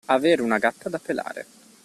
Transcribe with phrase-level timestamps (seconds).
[0.07, 1.45] Avere una gatta da pelare.